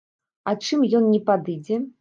[0.51, 1.83] А чым ён не падыдзе?